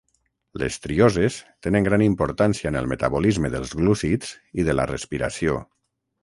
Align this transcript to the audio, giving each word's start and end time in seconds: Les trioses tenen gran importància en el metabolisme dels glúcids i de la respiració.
Les 0.61 0.77
trioses 0.85 1.35
tenen 1.67 1.85
gran 1.87 2.03
importància 2.05 2.71
en 2.71 2.79
el 2.81 2.89
metabolisme 2.95 3.53
dels 3.57 3.75
glúcids 3.83 4.33
i 4.63 4.67
de 4.71 4.77
la 4.79 4.89
respiració. 4.95 5.61